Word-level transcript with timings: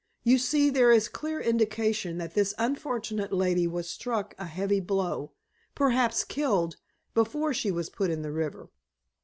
You 0.23 0.39
see, 0.39 0.71
there 0.71 0.91
is 0.91 1.07
clear 1.07 1.39
indication 1.39 2.17
that 2.17 2.33
this 2.33 2.55
unfortunate 2.57 3.31
lady 3.31 3.67
was 3.67 3.87
struck 3.87 4.33
a 4.39 4.47
heavy 4.47 4.79
blow, 4.79 5.33
perhaps 5.75 6.23
killed, 6.23 6.77
before 7.13 7.53
she 7.53 7.69
was 7.69 7.91
put 7.91 8.09
in 8.09 8.23
the 8.23 8.31
river." 8.31 8.71